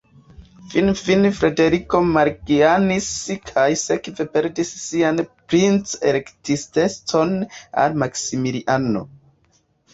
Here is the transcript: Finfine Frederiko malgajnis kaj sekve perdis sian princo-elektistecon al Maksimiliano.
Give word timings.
Finfine 0.69 1.31
Frederiko 1.39 1.99
malgajnis 2.15 3.11
kaj 3.51 3.67
sekve 3.83 4.27
perdis 4.37 4.73
sian 4.87 5.23
princo-elektistecon 5.53 7.39
al 7.87 8.03
Maksimiliano. 8.07 9.09